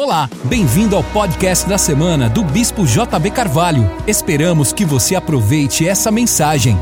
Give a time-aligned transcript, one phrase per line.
[0.00, 3.82] Olá, bem-vindo ao podcast da semana do Bispo JB Carvalho.
[4.06, 6.76] Esperamos que você aproveite essa mensagem.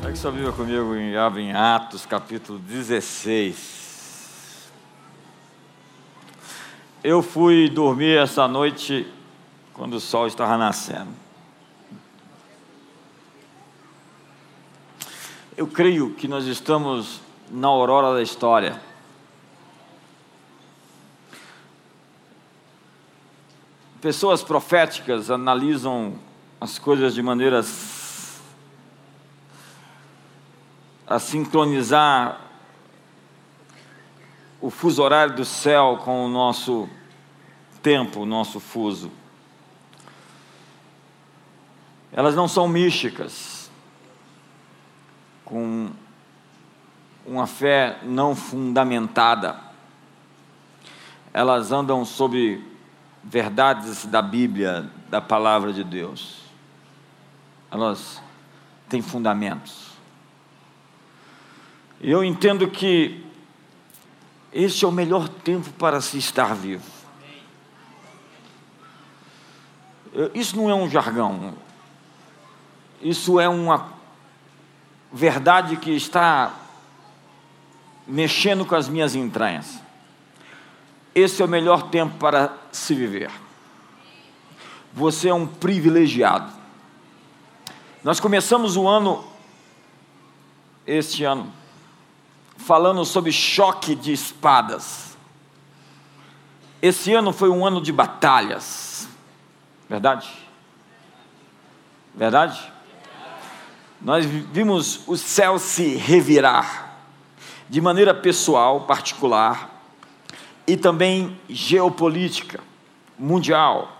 [0.00, 4.70] Pega sua Bíblia comigo em Atos, capítulo 16.
[7.04, 9.06] Eu fui dormir essa noite
[9.74, 11.25] quando o sol estava nascendo.
[15.56, 17.18] Eu creio que nós estamos
[17.50, 18.78] na aurora da história.
[23.98, 26.18] Pessoas proféticas analisam
[26.60, 28.38] as coisas de maneiras
[31.06, 32.38] a sincronizar
[34.60, 36.86] o fuso horário do céu com o nosso
[37.82, 39.10] tempo, o nosso fuso.
[42.12, 43.65] Elas não são místicas
[45.46, 45.90] com
[47.24, 49.56] uma fé não fundamentada.
[51.32, 52.62] Elas andam sobre
[53.22, 56.42] verdades da Bíblia, da palavra de Deus.
[57.70, 58.20] Elas
[58.88, 59.92] têm fundamentos.
[62.00, 63.24] E eu entendo que
[64.52, 66.84] este é o melhor tempo para se estar vivo.
[70.34, 71.54] Isso não é um jargão.
[73.00, 73.95] Isso é uma
[75.12, 76.54] verdade que está
[78.06, 79.80] mexendo com as minhas entranhas.
[81.14, 83.30] Esse é o melhor tempo para se viver.
[84.92, 86.52] Você é um privilegiado.
[88.04, 89.24] Nós começamos o ano,
[90.86, 91.52] este ano,
[92.56, 95.16] falando sobre choque de espadas.
[96.80, 99.08] Esse ano foi um ano de batalhas,
[99.88, 100.30] verdade?
[102.14, 102.72] Verdade?
[104.00, 106.98] Nós vimos o céu se revirar
[107.68, 109.70] de maneira pessoal, particular
[110.66, 112.60] e também geopolítica,
[113.18, 113.96] mundial,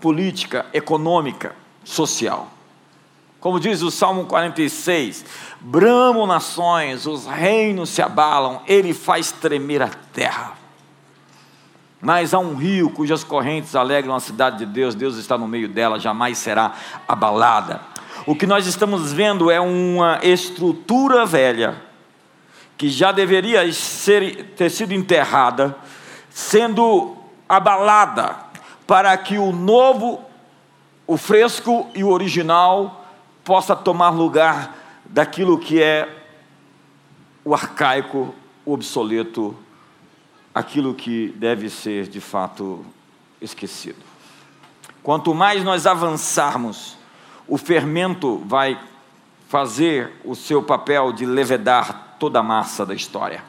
[0.00, 2.48] política, econômica, social.
[3.40, 5.24] Como diz o Salmo 46,
[5.60, 10.52] bramam nações, os reinos se abalam, ele faz tremer a terra.
[12.00, 15.68] Mas há um rio cujas correntes alegram a cidade de Deus, Deus está no meio
[15.68, 16.74] dela, jamais será
[17.08, 17.93] abalada
[18.26, 21.82] o que nós estamos vendo é uma estrutura velha,
[22.76, 25.76] que já deveria ser, ter sido enterrada,
[26.30, 27.16] sendo
[27.48, 28.36] abalada,
[28.86, 30.22] para que o novo,
[31.06, 33.04] o fresco e o original
[33.44, 34.74] possa tomar lugar
[35.04, 36.08] daquilo que é
[37.44, 39.54] o arcaico, o obsoleto,
[40.54, 42.84] aquilo que deve ser de fato
[43.40, 44.02] esquecido.
[45.02, 46.96] Quanto mais nós avançarmos,
[47.46, 48.78] o fermento vai
[49.48, 53.42] fazer o seu papel de levedar toda a massa da história.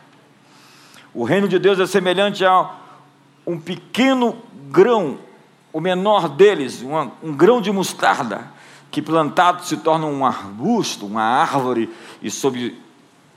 [1.13, 2.75] O reino de Deus é semelhante a
[3.47, 4.38] um pequeno
[4.69, 5.19] grão,
[5.72, 8.51] o menor deles, um, grão de mostarda,
[8.91, 11.89] que plantado se torna um arbusto, uma árvore,
[12.22, 12.77] e sob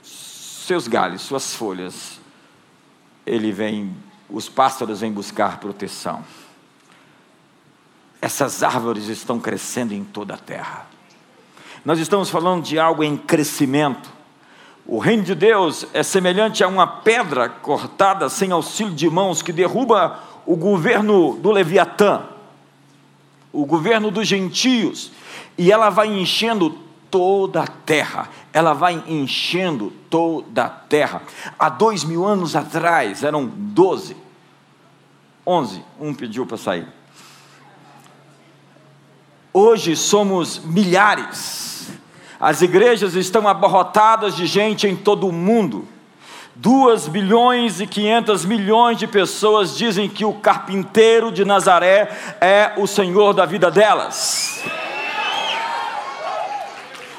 [0.03, 2.19] seus galhos, suas folhas,
[3.25, 3.95] ele vem,
[4.29, 6.23] os pássaros vêm buscar proteção
[8.21, 10.87] essas árvores estão crescendo em toda a terra.
[11.85, 14.09] Nós estamos falando de algo em crescimento.
[14.85, 19.53] O reino de Deus é semelhante a uma pedra cortada sem auxílio de mãos que
[19.53, 22.23] derruba o governo do Leviatã,
[23.53, 25.11] o governo dos gentios,
[25.57, 26.75] e ela vai enchendo
[27.09, 31.21] toda a terra, ela vai enchendo toda a terra.
[31.57, 34.17] Há dois mil anos atrás eram doze,
[35.45, 36.98] onze, um pediu para sair.
[39.51, 41.89] Hoje somos milhares.
[42.39, 45.87] As igrejas estão abarrotadas de gente em todo o mundo.
[46.55, 52.09] 2 bilhões e 500 milhões de pessoas dizem que o carpinteiro de Nazaré
[52.39, 54.61] é o Senhor da vida delas.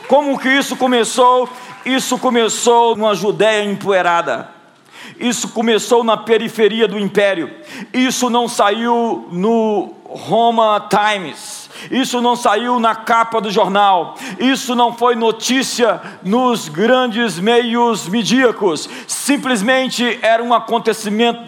[0.07, 1.49] Como que isso começou?
[1.85, 4.49] Isso começou numa Judéia empoeirada.
[5.19, 7.51] Isso começou na periferia do império.
[7.93, 11.60] Isso não saiu no Roma Times
[11.91, 18.89] isso não saiu na capa do jornal, isso não foi notícia nos grandes meios midíacos,
[19.07, 21.43] simplesmente era um acontecimento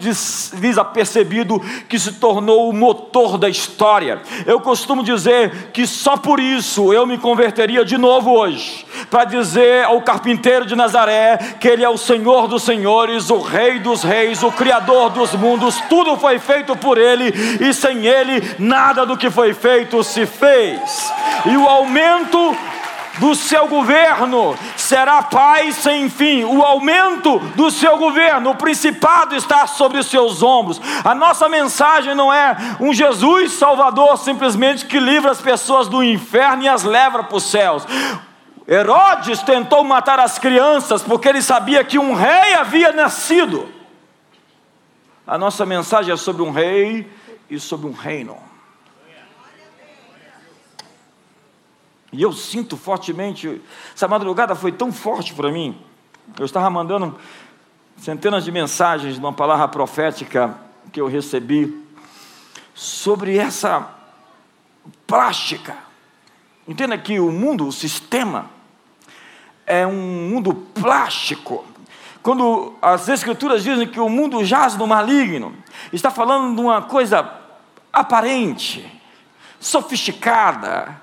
[0.53, 4.21] desapercebido que se tornou o motor da história.
[4.45, 9.83] Eu costumo dizer que só por isso eu me converteria de novo hoje, para dizer
[9.85, 14.43] ao carpinteiro de Nazaré que ele é o Senhor dos senhores, o Rei dos reis,
[14.43, 19.29] o Criador dos mundos, tudo foi feito por ele e sem ele nada do que
[19.29, 21.11] foi feito se fez.
[21.45, 22.55] E o aumento
[23.19, 29.67] do seu governo será paz sem fim, o aumento do seu governo, o principado está
[29.67, 30.81] sobre os seus ombros.
[31.03, 36.63] A nossa mensagem não é um Jesus Salvador simplesmente que livra as pessoas do inferno
[36.63, 37.85] e as leva para os céus.
[38.67, 43.69] Herodes tentou matar as crianças porque ele sabia que um rei havia nascido.
[45.25, 47.09] A nossa mensagem é sobre um rei
[47.49, 48.52] e sobre um reino.
[52.13, 53.59] E eu sinto fortemente,
[53.93, 55.75] essa madrugada foi tão forte para mim.
[56.39, 57.19] Eu estava mandando
[57.97, 60.55] centenas de mensagens de uma palavra profética
[60.91, 61.83] que eu recebi
[62.75, 63.89] sobre essa
[65.07, 65.75] plástica.
[66.67, 68.45] Entenda que o mundo, o sistema,
[69.65, 71.65] é um mundo plástico.
[72.21, 75.51] Quando as Escrituras dizem que o mundo jaz no maligno,
[75.91, 77.27] está falando de uma coisa
[77.91, 79.01] aparente,
[79.59, 81.01] sofisticada,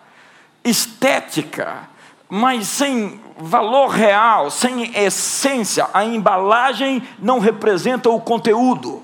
[0.65, 1.89] estética,
[2.29, 5.89] mas sem valor real, sem essência.
[5.93, 9.03] A embalagem não representa o conteúdo.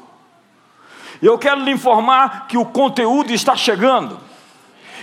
[1.21, 4.21] Eu quero lhe informar que o conteúdo está chegando.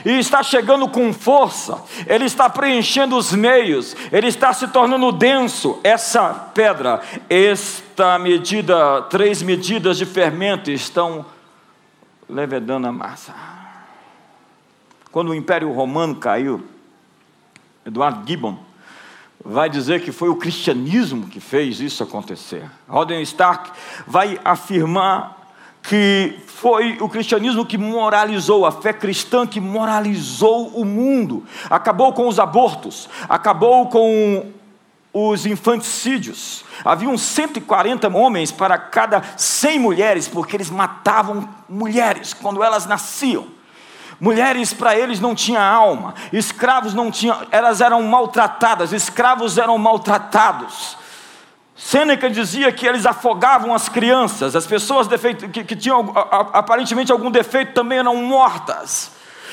[0.05, 5.79] E está chegando com força, ele está preenchendo os meios, ele está se tornando denso.
[5.81, 11.25] Essa pedra, esta medida, três medidas de fermento estão
[12.27, 13.33] levedando a massa.
[15.13, 16.63] Quando o Império Romano caiu,
[17.85, 18.57] Eduardo Gibbon
[19.45, 22.67] vai dizer que foi o cristianismo que fez isso acontecer.
[22.89, 23.71] Roden Stark
[24.07, 31.45] vai afirmar que foi o cristianismo que moralizou, a fé cristã que moralizou o mundo,
[31.69, 34.51] acabou com os abortos, acabou com
[35.13, 36.65] os infanticídios.
[36.83, 43.61] Haviam 140 homens para cada 100 mulheres, porque eles matavam mulheres quando elas nasciam.
[44.19, 50.97] Mulheres para eles não tinha alma, escravos não tinham, elas eram maltratadas, escravos eram maltratados.
[51.75, 56.11] Sêneca dizia que eles afogavam as crianças, as pessoas defeito, que, que tinham
[56.53, 59.11] aparentemente algum defeito também eram mortas.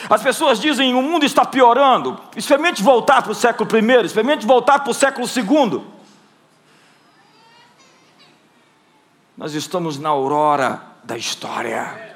[0.09, 2.19] As pessoas dizem o mundo está piorando.
[2.37, 5.83] Experimente voltar para o século I, experimente voltar para o século II.
[9.37, 12.10] Nós estamos na aurora da história.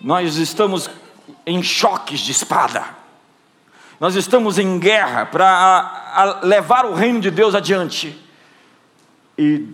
[0.00, 0.88] Nós estamos
[1.44, 2.84] em choques de espada.
[3.98, 8.16] Nós estamos em guerra para levar o reino de Deus adiante.
[9.36, 9.66] E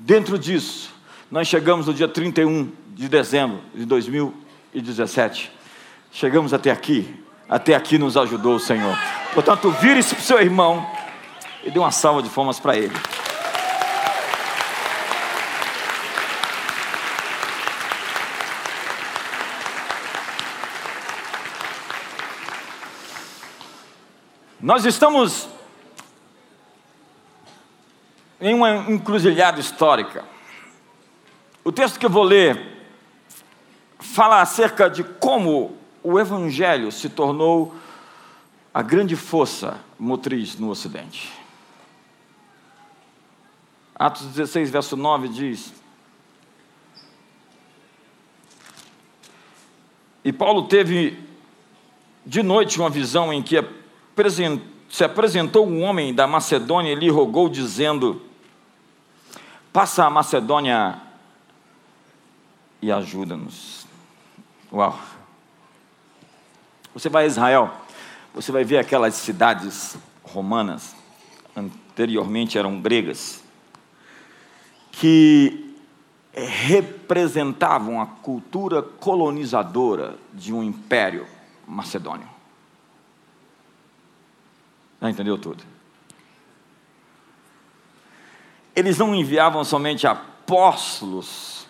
[0.00, 0.94] dentro disso,
[1.30, 5.50] nós chegamos no dia 31 de dezembro de 2017.
[6.12, 7.14] Chegamos até aqui.
[7.48, 8.96] Até aqui nos ajudou o Senhor.
[9.34, 10.86] Portanto, vire-se para o seu irmão
[11.64, 12.94] e dê uma salva de palmas para ele.
[24.62, 25.48] Nós estamos
[28.38, 30.22] em uma encruzilhada histórica.
[31.64, 32.76] O texto que eu vou ler
[33.98, 37.74] fala acerca de como o Evangelho se tornou
[38.72, 41.32] a grande força motriz no Ocidente.
[43.94, 45.72] Atos 16, verso 9 diz:
[50.22, 51.18] E Paulo teve
[52.26, 53.79] de noite uma visão em que
[54.88, 58.22] se apresentou um homem da Macedônia e lhe rogou, dizendo:
[59.72, 61.00] Passa a Macedônia
[62.82, 63.86] e ajuda-nos.
[64.72, 64.98] Uau!
[66.92, 67.72] Você vai a Israel,
[68.34, 70.94] você vai ver aquelas cidades romanas,
[71.54, 73.44] anteriormente eram gregas,
[74.90, 75.76] que
[76.32, 81.26] representavam a cultura colonizadora de um império
[81.66, 82.28] macedônio.
[85.00, 85.62] Já entendeu tudo?
[88.74, 91.66] Eles não enviavam somente apóstolos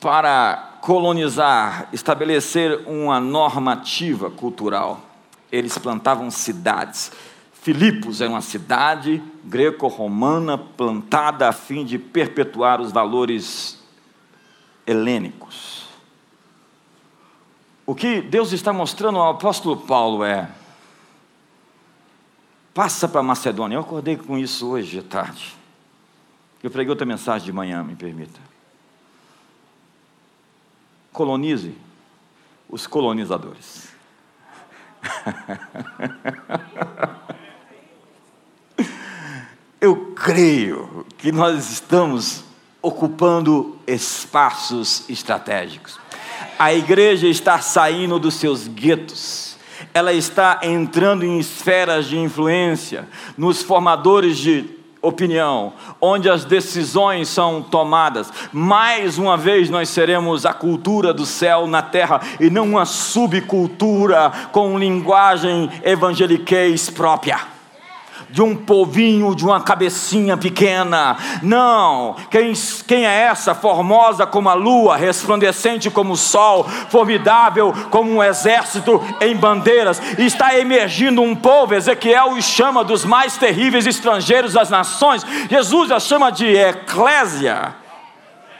[0.00, 5.00] para colonizar, estabelecer uma normativa cultural.
[5.50, 7.10] Eles plantavam cidades.
[7.52, 13.78] Filipos é uma cidade greco-romana plantada a fim de perpetuar os valores
[14.86, 15.86] helênicos.
[17.84, 20.48] O que Deus está mostrando ao apóstolo Paulo é:
[22.78, 23.74] Passa para Macedônia.
[23.74, 25.56] Eu acordei com isso hoje de tarde.
[26.62, 28.38] Eu preguei outra mensagem de manhã, me permita.
[31.12, 31.74] Colonize
[32.68, 33.88] os colonizadores.
[39.80, 42.44] Eu creio que nós estamos
[42.80, 45.98] ocupando espaços estratégicos.
[46.56, 49.47] A igreja está saindo dos seus guetos
[49.92, 53.06] ela está entrando em esferas de influência,
[53.36, 58.32] nos formadores de opinião, onde as decisões são tomadas.
[58.52, 64.30] Mais uma vez nós seremos a cultura do céu na terra e não uma subcultura
[64.52, 67.57] com linguagem evangeliquez própria
[68.30, 71.16] de um povinho, de uma cabecinha pequena.
[71.42, 72.52] Não, quem,
[72.86, 73.54] quem é essa?
[73.54, 80.00] Formosa como a lua, resplandecente como o sol, formidável como um exército em bandeiras.
[80.18, 85.24] Está emergindo um povo, Ezequiel os chama dos mais terríveis estrangeiros das nações.
[85.50, 87.74] Jesus a chama de eclésia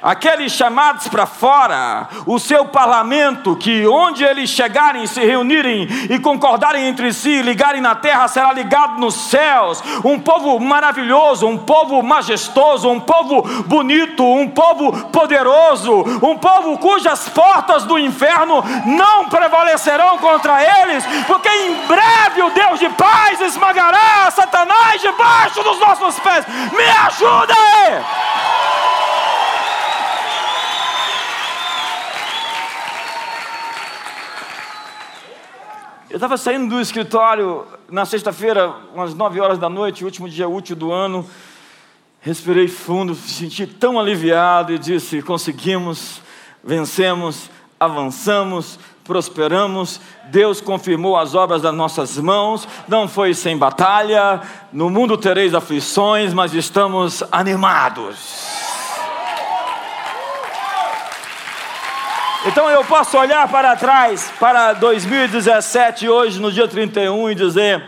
[0.03, 6.87] aqueles chamados para fora, o seu parlamento, que onde eles chegarem, se reunirem e concordarem
[6.87, 9.83] entre si, ligarem na terra, será ligado nos céus.
[10.05, 17.29] Um povo maravilhoso, um povo majestoso, um povo bonito, um povo poderoso, um povo cujas
[17.29, 24.31] portas do inferno não prevalecerão contra eles, porque em breve o Deus de paz esmagará
[24.31, 26.47] Satanás debaixo dos nossos pés.
[26.47, 28.38] Me ajuda aí!
[36.11, 40.75] Eu estava saindo do escritório na sexta-feira, umas nove horas da noite, último dia útil
[40.75, 41.29] do ano.
[42.23, 46.23] Respirei fundo, senti tão aliviado e disse: conseguimos,
[46.65, 50.01] vencemos, avançamos, prosperamos.
[50.31, 52.67] Deus confirmou as obras das nossas mãos.
[52.89, 54.41] Não foi sem batalha.
[54.73, 58.68] No mundo tereis aflições, mas estamos animados.
[62.47, 67.85] Então eu posso olhar para trás, para 2017, hoje, no dia 31, e dizer: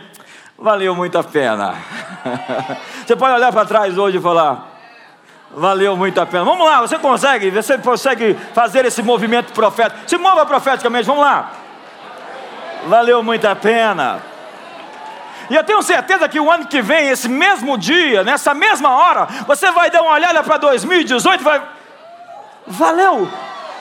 [0.59, 1.75] valeu muito a pena.
[3.05, 4.67] Você pode olhar para trás hoje e falar:
[5.51, 6.43] valeu muito a pena.
[6.43, 10.01] Vamos lá, você consegue, você consegue fazer esse movimento profético.
[10.05, 11.51] Se mova profeticamente, vamos lá.
[12.87, 14.21] Valeu muito a pena.
[15.49, 19.27] E eu tenho certeza que o ano que vem, esse mesmo dia, nessa mesma hora,
[19.47, 21.61] você vai dar uma olhada para 2018 e vai.
[22.67, 23.29] Valeu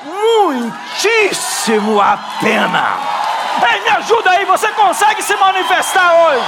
[0.04, 2.97] muitíssimo a pena.
[3.73, 6.45] Ei, me ajuda aí, você consegue se manifestar hoje?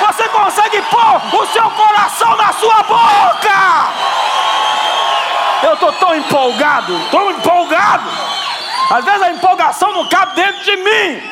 [0.00, 3.88] Você consegue pôr o seu coração na sua boca?
[5.62, 8.08] Eu estou tão empolgado, tão empolgado.
[8.90, 11.22] Às vezes a empolgação não cabe dentro de mim.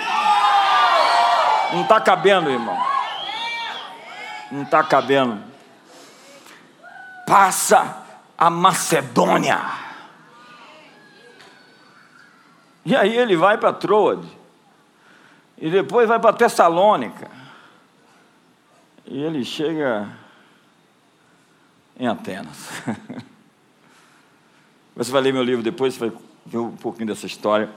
[1.73, 2.79] Não está cabendo, irmão.
[4.51, 5.43] Não está cabendo.
[7.27, 7.97] Passa
[8.37, 9.86] a Macedônia.
[12.87, 14.29] E aí ele vai para Troade.
[15.59, 17.29] E depois vai para Tessalônica.
[19.05, 20.09] E ele chega
[21.99, 22.71] em Atenas.
[24.95, 27.69] Você vai ler meu livro depois, você vai ver um pouquinho dessa história.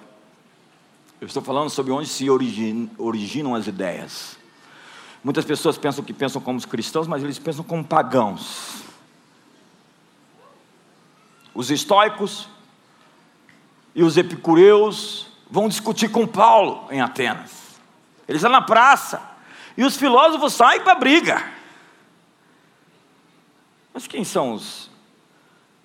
[1.19, 4.39] Eu estou falando sobre onde se originam as ideias.
[5.21, 8.83] Muitas pessoas pensam que pensam como os cristãos, mas eles pensam como pagãos.
[11.53, 12.47] Os estoicos
[13.93, 17.79] e os epicureus vão discutir com Paulo em Atenas.
[18.27, 19.21] Eles estão na praça
[19.75, 21.43] e os filósofos saem para a briga.
[23.93, 24.89] Mas quem são os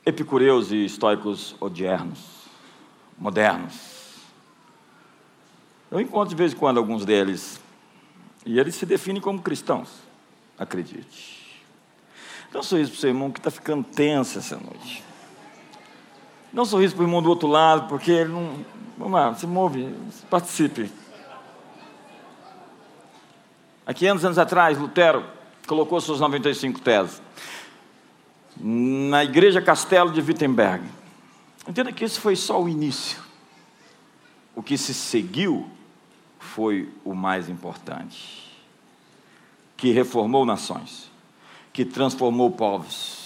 [0.04, 2.20] epicureus e estoicos odiernos,
[3.18, 3.94] modernos?
[5.90, 7.61] Eu encontro de vez em quando alguns deles
[8.44, 9.88] e eles se definem como cristãos,
[10.58, 11.62] acredite.
[12.49, 15.02] Então, sorriso para o seu irmão que está ficando tenso essa noite.
[16.54, 18.64] Dá um sorriso para o irmão do outro lado, porque ele não.
[18.96, 19.92] Vamos lá, se move,
[20.30, 20.88] participe.
[23.84, 25.25] Há 500 anos atrás, Lutero
[25.66, 27.20] colocou suas 95 teses
[28.56, 30.84] na Igreja Castelo de Wittenberg.
[31.66, 33.20] Entenda que isso foi só o início.
[34.54, 35.68] O que se seguiu
[36.38, 38.49] foi o mais importante,
[39.76, 41.11] que reformou nações,
[41.73, 43.24] que transformou povos,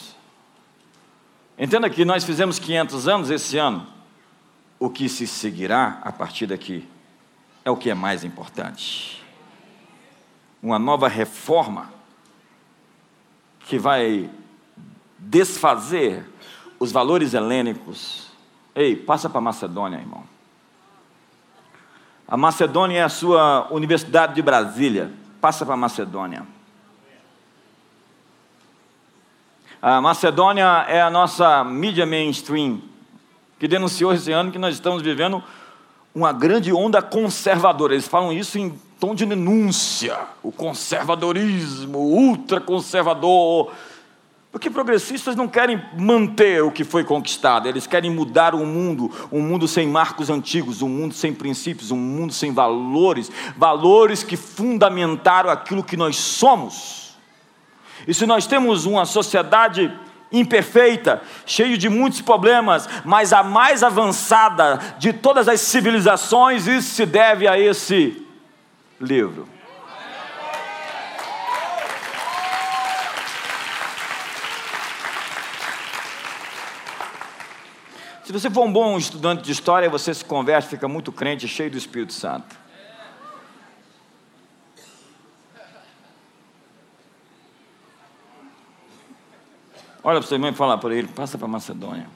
[1.59, 3.85] Entenda que nós fizemos 500 anos esse ano.
[4.79, 6.89] O que se seguirá a partir daqui
[7.65, 9.25] é o que é mais importante.
[10.63, 11.93] Uma nova reforma
[13.61, 14.31] que vai
[15.19, 16.25] desfazer
[16.79, 18.29] os valores helênicos.
[18.73, 20.23] Ei, passa para a Macedônia, irmão.
[22.27, 25.13] A Macedônia é a sua Universidade de Brasília.
[25.41, 26.47] Passa para a Macedônia.
[29.81, 32.83] A Macedônia é a nossa mídia mainstream,
[33.61, 35.43] que denunciou esse ano que nós estamos vivendo
[36.13, 37.95] uma grande onda conservadora.
[37.95, 40.19] Eles falam isso em tom de denúncia.
[40.43, 43.71] O conservadorismo, o ultraconservador.
[44.51, 49.43] Porque progressistas não querem manter o que foi conquistado, eles querem mudar o mundo, um
[49.43, 55.51] mundo sem marcos antigos, um mundo sem princípios, um mundo sem valores, valores que fundamentaram
[55.51, 57.08] aquilo que nós somos.
[58.07, 59.93] E se nós temos uma sociedade
[60.31, 67.07] imperfeita, cheia de muitos problemas, mas a mais avançada de todas as civilizações, isso se
[67.07, 68.25] deve a esse
[69.01, 69.49] livro.
[78.29, 81.71] Se você for um bom estudante de história, você se converte, fica muito crente, cheio
[81.71, 82.68] do Espírito Santo.
[90.09, 92.07] Olha para o seu irmão e fala para ele: passa para Macedônia.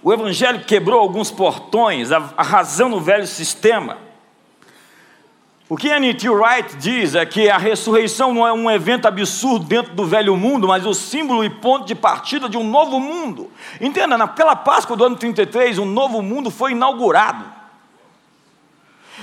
[0.00, 3.98] O Evangelho quebrou alguns portões, arrasando o velho sistema.
[5.68, 6.28] O que N.T.
[6.28, 10.68] Wright diz é que a ressurreição não é um evento absurdo dentro do velho mundo,
[10.68, 13.50] mas o símbolo e ponto de partida de um novo mundo.
[13.80, 17.57] Entenda, naquela Páscoa do ano 33, um novo mundo foi inaugurado.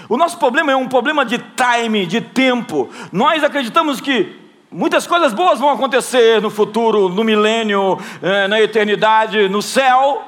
[0.07, 2.89] O nosso problema é um problema de time, de tempo.
[3.11, 4.39] Nós acreditamos que
[4.71, 10.23] muitas coisas boas vão acontecer no futuro, no milênio, eh, na eternidade, no céu,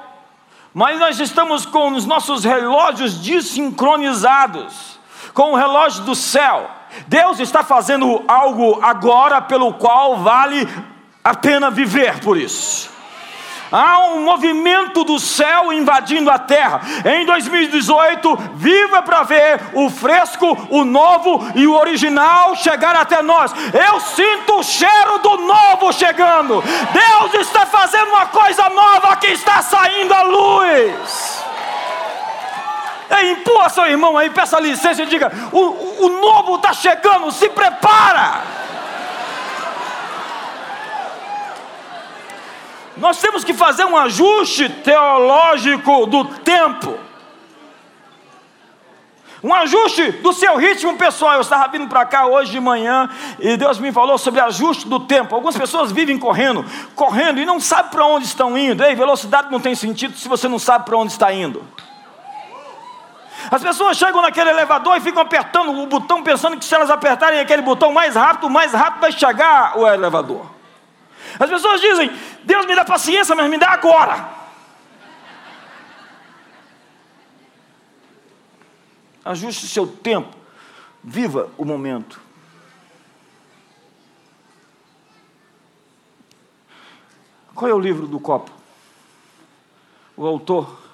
[0.74, 4.98] mas nós estamos com os nossos relógios desincronizados
[5.34, 6.68] com o relógio do céu.
[7.08, 10.68] Deus está fazendo algo agora pelo qual vale
[11.24, 12.97] a pena viver por isso.
[13.72, 16.82] Há um movimento do céu invadindo a terra.
[17.06, 23.52] Em 2018, viva para ver o fresco, o novo e o original chegar até nós.
[23.74, 26.64] Eu sinto o cheiro do novo chegando.
[26.94, 31.46] Deus está fazendo uma coisa nova que está saindo à luz.
[33.10, 37.50] Ei, empurra seu irmão aí, peça licença e diga: o, o novo está chegando, se
[37.50, 38.57] prepara.
[43.00, 46.98] Nós temos que fazer um ajuste teológico do tempo.
[49.44, 51.36] Um ajuste do seu ritmo pessoal.
[51.36, 53.08] Eu estava vindo para cá hoje de manhã
[53.40, 55.36] e Deus me falou sobre ajuste do tempo.
[55.36, 58.84] Algumas pessoas vivem correndo, correndo e não sabem para onde estão indo.
[58.84, 61.64] Ei, velocidade não tem sentido se você não sabe para onde está indo.
[63.52, 67.40] As pessoas chegam naquele elevador e ficam apertando o botão, pensando que se elas apertarem
[67.40, 70.57] aquele botão mais rápido, mais rápido vai chegar o elevador.
[71.40, 72.12] As pessoas dizem:
[72.44, 74.36] Deus me dá paciência, mas me dá agora.
[79.26, 80.36] Ajuste o seu tempo,
[81.04, 82.22] viva o momento.
[87.54, 88.52] Qual é o livro do copo?
[90.16, 90.88] O autor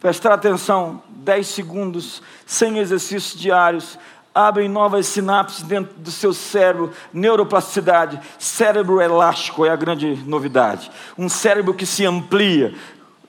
[0.00, 3.98] Prestar atenção, 10 segundos, sem exercícios diários,
[4.34, 10.90] abrem novas sinapses dentro do seu cérebro, neuroplasticidade, cérebro elástico é a grande novidade.
[11.18, 12.74] Um cérebro que se amplia,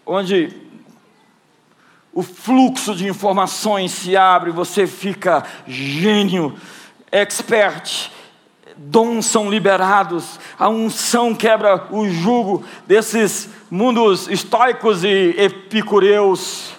[0.05, 0.55] onde
[2.13, 6.55] o fluxo de informações se abre, você fica gênio,
[7.11, 8.11] expert,
[8.77, 16.73] dons são liberados, a unção quebra o jugo desses mundos estoicos e epicureus,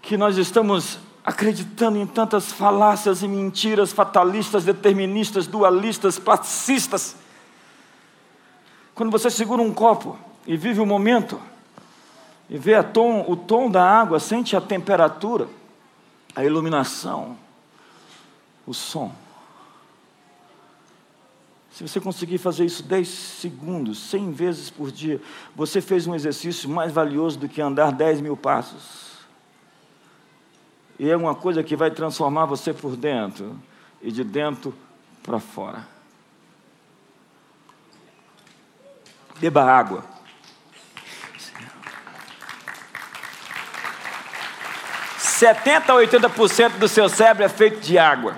[0.00, 7.16] que nós estamos acreditando em tantas falácias e mentiras fatalistas, deterministas, dualistas, plasticistas.
[8.94, 11.40] Quando você segura um copo e vive o momento,
[12.50, 15.48] e vê tom, o tom da água, sente a temperatura,
[16.34, 17.36] a iluminação,
[18.66, 19.12] o som.
[21.70, 25.20] Se você conseguir fazer isso 10 segundos, 100 vezes por dia,
[25.56, 29.11] você fez um exercício mais valioso do que andar 10 mil passos.
[30.98, 33.58] E é uma coisa que vai transformar você por dentro
[34.00, 34.74] e de dentro
[35.22, 35.86] para fora.
[39.38, 40.04] Beba água.
[45.18, 48.36] Setenta a 80% do seu cérebro é feito de água.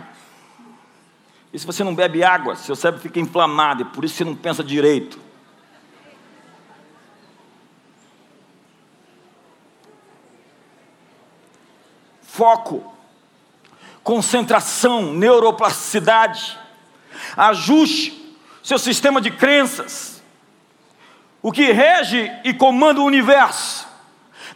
[1.53, 4.35] E se você não bebe água, seu cérebro fica inflamado e por isso você não
[4.35, 5.19] pensa direito.
[12.35, 12.93] Foco,
[14.03, 16.59] concentração, neuroplasticidade,
[17.37, 20.21] ajuste seu sistema de crenças.
[21.41, 23.87] O que rege e comanda o universo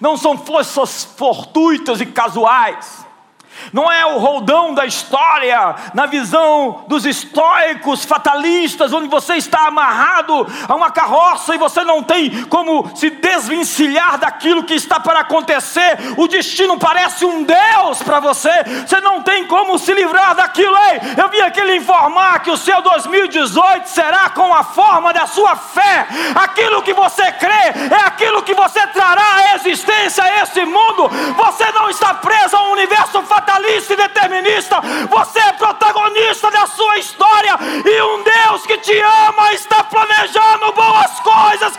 [0.01, 3.07] não são forças fortuitas e casuais
[3.73, 10.47] não é o roldão da história, na visão dos estoicos fatalistas, onde você está amarrado
[10.69, 15.99] a uma carroça e você não tem como se desvencilhar daquilo que está para acontecer,
[16.17, 18.51] o destino parece um Deus para você,
[18.87, 20.77] você não tem como se livrar daquilo.
[20.77, 25.27] Ei, eu vim aqui lhe informar que o seu 2018 será com a forma da
[25.27, 27.49] sua fé, aquilo que você crê
[27.91, 32.69] é aquilo que você trará à existência a esse mundo, você não está preso a
[32.69, 38.79] um universo fatalista e determinista, você é protagonista da sua história e um Deus que
[38.79, 41.73] te ama está planejando boas coisas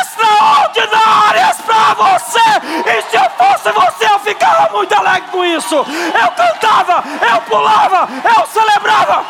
[0.00, 2.38] extraordinárias para você.
[2.86, 5.74] E se eu fosse você, eu ficava muito alegre com isso.
[5.74, 9.24] Eu cantava, eu pulava, eu celebrava.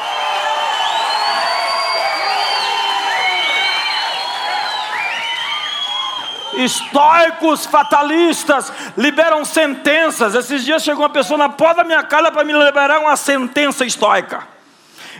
[6.54, 10.34] Estoicos fatalistas liberam sentenças.
[10.34, 13.84] Esses dias chegou uma pessoa na porta da minha casa para me liberar uma sentença
[13.84, 14.46] estoica.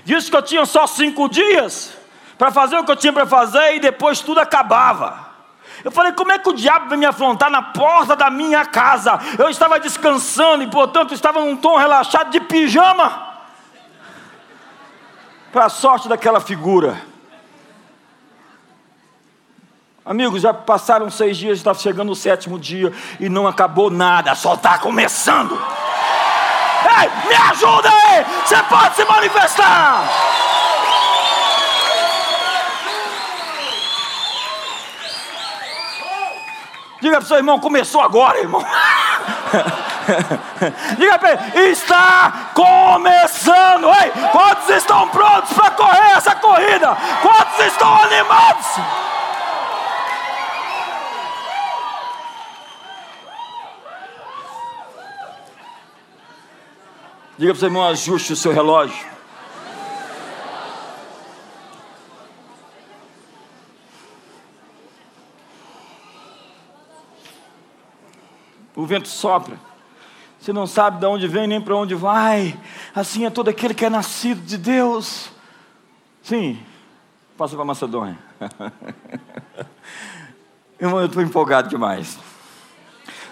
[0.05, 1.93] Disse que eu tinha só cinco dias
[2.39, 5.27] para fazer o que eu tinha para fazer e depois tudo acabava.
[5.85, 9.19] Eu falei, como é que o diabo vai me afrontar na porta da minha casa?
[9.39, 13.35] Eu estava descansando e, portanto, estava num tom relaxado de pijama.
[15.53, 17.01] Para a sorte daquela figura.
[20.07, 24.55] Amigos, já passaram seis dias, está chegando o sétimo dia e não acabou nada, só
[24.55, 25.61] está começando.
[27.03, 28.25] Ei, me ajuda aí!
[28.45, 30.05] Você pode se manifestar!
[37.01, 38.63] Diga para o seu irmão, começou agora, irmão.
[40.97, 43.89] Diga para ele, está começando.
[43.89, 46.97] Ei, quantos estão prontos para correr essa corrida?
[47.23, 48.67] Quantos estão animados?
[57.39, 59.07] Diga para o seu irmão, ajuste o seu relógio.
[68.75, 69.59] O vento sopra.
[70.39, 72.59] Você não sabe de onde vem nem para onde vai.
[72.95, 75.31] Assim é todo aquele que é nascido de Deus.
[76.23, 76.59] Sim,
[77.37, 78.19] passa para Macedônia.
[80.79, 82.19] Irmão, eu estou empolgado demais.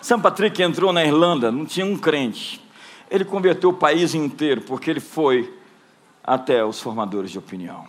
[0.03, 2.63] São Patrick entrou na Irlanda, não tinha um crente.
[3.11, 5.53] Ele converteu o país inteiro, porque ele foi
[6.23, 7.87] até os formadores de opinião.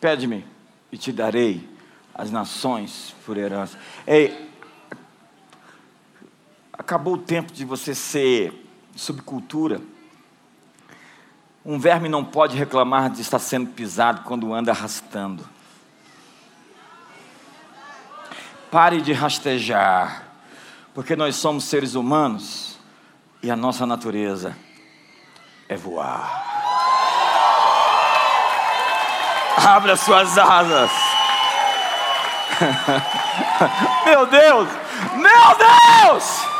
[0.00, 0.44] Pede-me
[0.90, 1.68] e te darei
[2.14, 3.78] as nações por herança.
[4.06, 4.50] Ei,
[6.72, 8.52] acabou o tempo de você ser
[8.96, 9.80] subcultura.
[11.64, 15.46] Um verme não pode reclamar de estar sendo pisado quando anda arrastando.
[18.70, 20.22] Pare de rastejar,
[20.94, 22.78] porque nós somos seres humanos
[23.42, 24.56] e a nossa natureza
[25.68, 26.50] é voar.
[29.56, 30.90] Abra suas asas.
[34.06, 34.68] Meu Deus!
[35.14, 36.50] Meu Deus!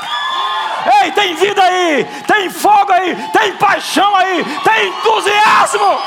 [1.03, 5.99] Ei, tem vida aí, tem fogo aí, tem paixão aí, tem entusiasmo.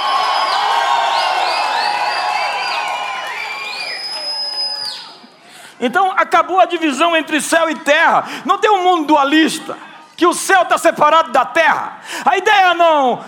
[5.83, 8.25] Então acabou a divisão entre céu e terra.
[8.45, 9.77] Não tem um mundo dualista,
[10.15, 11.99] que o céu está separado da terra.
[12.23, 13.21] A ideia não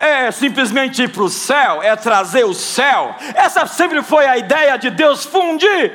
[0.00, 3.14] é simplesmente ir para o céu, é trazer o céu.
[3.36, 5.92] Essa sempre foi a ideia de Deus fundir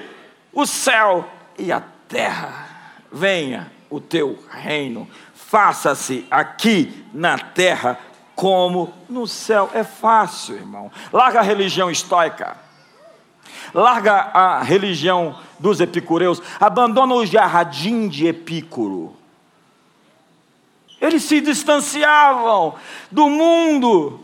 [0.54, 2.68] o céu e a terra.
[3.12, 8.00] Venha o teu reino, faça-se aqui na terra
[8.34, 9.70] como no céu.
[9.74, 10.90] É fácil, irmão.
[11.12, 12.66] Larga a religião estoica
[13.74, 19.16] larga a religião dos epicureus, abandona o jardim de Epicuro.
[21.00, 22.76] Eles se distanciavam
[23.12, 24.20] do mundo,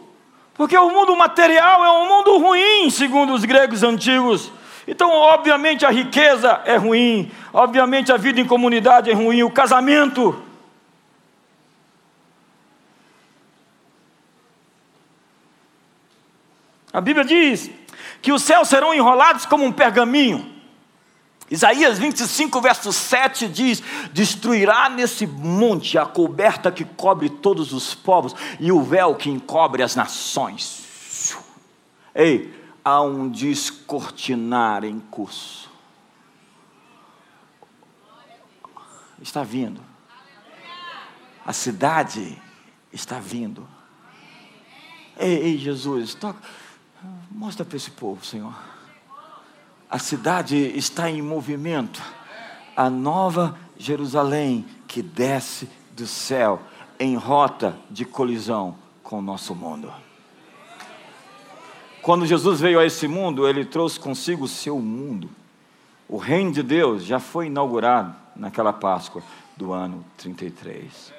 [0.56, 4.52] porque o mundo material é um mundo ruim, segundo os gregos antigos.
[4.88, 10.44] Então, obviamente, a riqueza é ruim, obviamente, a vida em comunidade é ruim, o casamento.
[16.92, 17.72] A Bíblia diz
[18.22, 20.53] que os céus serão enrolados como um pergaminho.
[21.54, 28.34] Isaías 25, verso 7 diz: Destruirá nesse monte a coberta que cobre todos os povos
[28.60, 31.38] e o véu que encobre as nações.
[32.16, 32.52] Ei,
[32.84, 35.70] há um descortinar em curso.
[39.22, 39.80] Está vindo.
[41.46, 42.42] A cidade
[42.92, 43.70] está vindo.
[45.20, 46.42] Ei, ei Jesus, toca.
[47.30, 48.73] Mostra para esse povo, Senhor.
[49.94, 52.02] A cidade está em movimento.
[52.76, 56.60] A nova Jerusalém que desce do céu
[57.00, 59.94] em rota de colisão com o nosso mundo.
[62.02, 65.30] Quando Jesus veio a esse mundo, ele trouxe consigo o seu mundo.
[66.10, 69.22] O reino de Deus já foi inaugurado naquela Páscoa
[69.56, 71.14] do ano 33.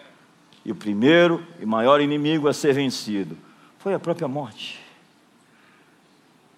[0.64, 3.38] E o primeiro e maior inimigo a ser vencido
[3.78, 4.84] foi a própria morte.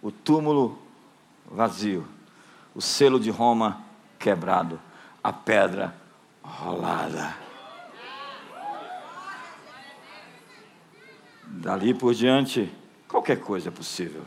[0.00, 0.85] O túmulo
[1.50, 2.06] vazio,
[2.74, 3.82] o selo de Roma
[4.18, 4.80] quebrado,
[5.22, 5.94] a pedra
[6.42, 7.34] rolada.
[11.44, 12.72] Dali por diante,
[13.08, 14.22] Qualquer coisa é possível.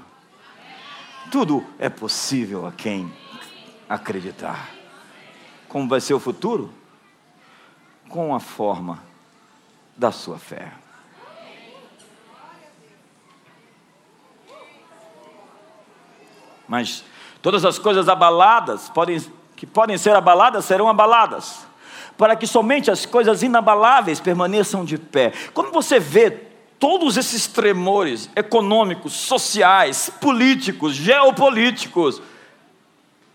[1.32, 3.12] Tudo é possível a quem
[3.88, 4.70] acreditar.
[5.68, 6.74] Como vai ser o futuro?
[8.08, 9.04] Com a forma
[9.96, 10.72] da sua fé.
[16.70, 17.04] Mas
[17.42, 19.20] todas as coisas abaladas podem,
[19.56, 21.68] que podem ser abaladas serão abaladas,
[22.18, 25.34] para que somente as coisas inabaláveis permaneçam de pé.
[25.54, 26.48] Quando você vê
[26.80, 32.22] todos esses tremores econômicos, sociais, políticos, geopolíticos.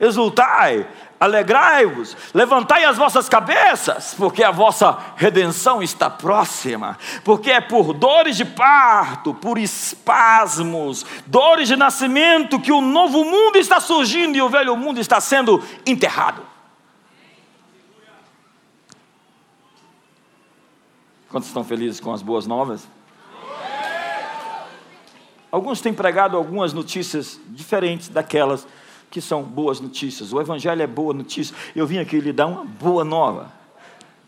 [0.00, 0.88] Exultai,
[1.24, 8.36] alegrai-vos, levantai as vossas cabeças, porque a vossa redenção está próxima, porque é por dores
[8.36, 14.50] de parto, por espasmos, dores de nascimento que o novo mundo está surgindo e o
[14.50, 16.42] velho mundo está sendo enterrado.
[21.30, 22.86] Quantos estão felizes com as boas novas?
[25.50, 28.66] Alguns têm pregado algumas notícias diferentes daquelas
[29.14, 30.32] que são boas notícias.
[30.32, 31.54] O Evangelho é boa notícia.
[31.76, 33.52] Eu vim aqui lhe dar uma boa nova.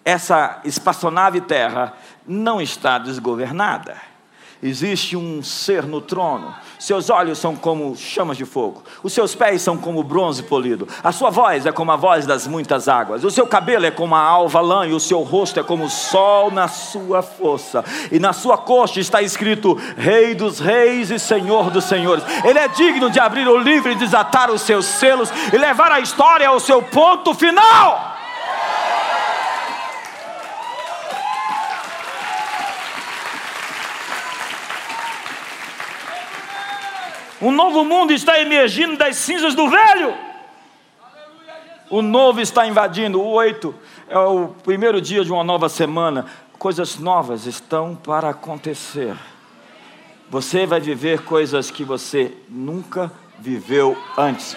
[0.04, 1.92] Essa espaçonave terra
[2.24, 3.96] não está desgovernada.
[4.62, 6.54] Existe um ser no trono.
[6.78, 8.82] Seus olhos são como chamas de fogo.
[9.02, 10.88] Os seus pés são como bronze polido.
[11.04, 13.22] A sua voz é como a voz das muitas águas.
[13.22, 15.90] O seu cabelo é como a alva lã e o seu rosto é como o
[15.90, 17.84] sol na sua força.
[18.10, 22.24] E na sua costa está escrito: Rei dos reis e Senhor dos senhores.
[22.44, 26.00] Ele é digno de abrir o livro e desatar os seus selos e levar a
[26.00, 28.15] história ao seu ponto final.
[37.46, 40.12] Um novo mundo está emergindo das cinzas do velho.
[41.88, 43.20] O novo está invadindo.
[43.20, 43.72] O oito
[44.08, 46.26] é o primeiro dia de uma nova semana.
[46.58, 49.16] Coisas novas estão para acontecer.
[50.28, 54.56] Você vai viver coisas que você nunca viveu antes.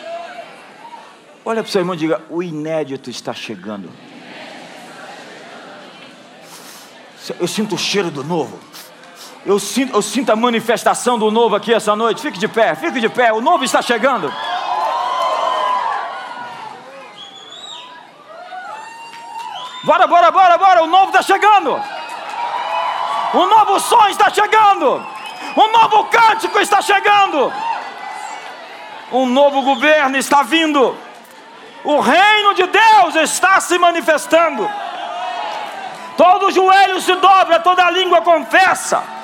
[1.45, 3.87] Olha para o seu irmão e diga: o inédito está chegando.
[7.39, 8.57] Eu sinto o cheiro do novo.
[9.45, 12.21] Eu sinto, eu sinto a manifestação do novo aqui essa noite.
[12.21, 13.31] Fique de pé, fique de pé.
[13.31, 14.31] O novo está chegando.
[19.83, 20.83] Bora, bora, bora, bora.
[20.83, 21.81] O novo está chegando.
[23.33, 25.05] Um novo som está chegando.
[25.55, 27.53] Um novo cântico está chegando.
[29.11, 30.97] Um novo governo está vindo.
[31.85, 34.69] O reino de Deus está se manifestando.
[36.17, 39.18] Todo joelho se dobra, toda língua confessa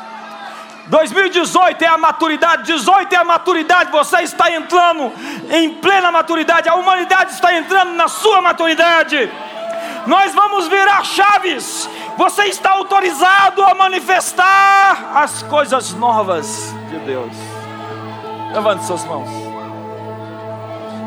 [0.88, 5.12] 2018 é a maturidade, 18 é a maturidade, você está entrando
[5.50, 9.32] em plena maturidade, a humanidade está entrando na sua maturidade.
[10.06, 11.89] Nós vamos virar chaves.
[12.17, 17.34] Você está autorizado a manifestar as coisas novas de Deus.
[18.54, 19.30] Levante suas mãos.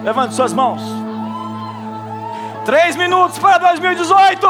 [0.02, 0.82] Levante suas mãos.
[2.64, 4.46] Três minutos para 2018.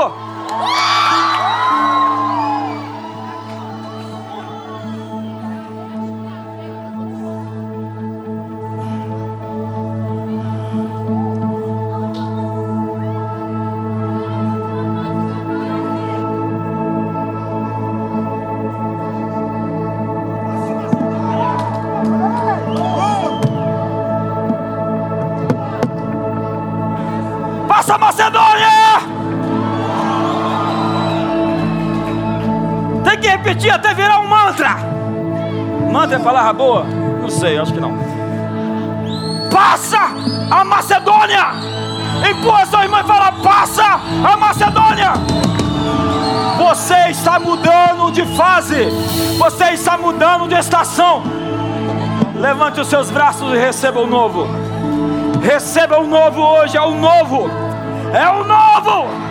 [33.71, 34.77] Até virar um mantra.
[35.91, 36.85] Mantra é palavra boa?
[36.85, 37.97] Não sei, acho que não.
[39.51, 40.11] Passa
[40.51, 41.47] a Macedônia.
[42.29, 45.13] Empurra sua irmã e fala: Passa a Macedônia.
[46.59, 48.89] Você está mudando de fase.
[49.39, 51.23] Você está mudando de estação.
[52.35, 54.47] Levante os seus braços e receba o novo.
[55.43, 56.77] Receba o novo hoje.
[56.77, 57.51] É o novo.
[58.13, 59.28] É o novo.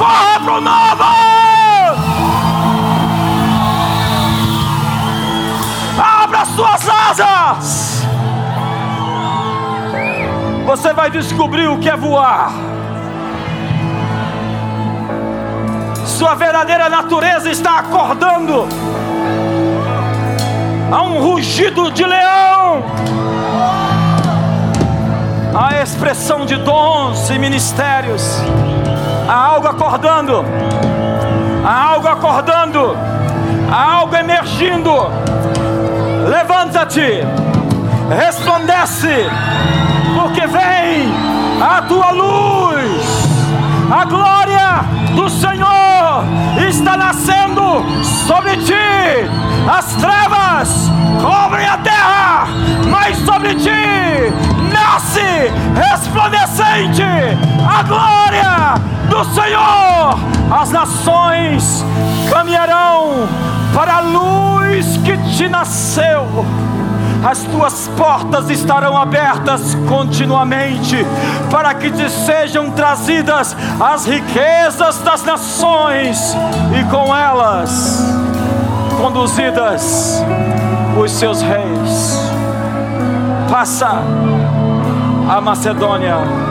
[0.00, 1.04] Corra para o novo!
[6.02, 8.02] Abra suas asas!
[10.64, 12.50] Você vai descobrir o que é voar.
[16.06, 18.66] Sua verdadeira natureza está acordando.
[20.90, 22.84] Há um rugido de leão
[25.54, 28.40] a expressão de dons e ministérios.
[29.30, 30.44] Há algo acordando,
[31.64, 32.96] há algo acordando,
[33.70, 34.90] há algo emergindo.
[36.28, 37.24] Levanta-te,
[38.08, 39.30] resplandece,
[40.16, 41.14] porque vem
[41.62, 43.06] a tua luz,
[43.88, 46.24] a glória do Senhor
[46.68, 47.84] está nascendo
[48.26, 48.74] sobre ti.
[49.72, 50.90] As trevas
[51.22, 52.48] cobrem a terra,
[52.90, 54.49] mas sobre ti
[55.00, 57.02] nasce resplandecente
[57.66, 58.74] a glória
[59.08, 60.18] do Senhor.
[60.50, 61.84] As nações
[62.28, 63.26] caminharão
[63.72, 66.44] para a luz que te nasceu.
[67.22, 71.06] As tuas portas estarão abertas continuamente,
[71.50, 76.34] para que te sejam trazidas as riquezas das nações,
[76.78, 78.02] e com elas
[78.98, 80.24] conduzidas
[80.98, 82.18] os seus reis.
[83.50, 84.02] Passa
[85.30, 86.49] a Macedônia